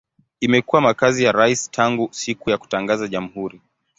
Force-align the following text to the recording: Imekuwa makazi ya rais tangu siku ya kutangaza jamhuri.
Imekuwa 0.39 0.81
makazi 0.81 1.23
ya 1.23 1.31
rais 1.31 1.71
tangu 1.71 2.09
siku 2.11 2.49
ya 2.49 2.57
kutangaza 2.57 3.07
jamhuri. 3.07 3.61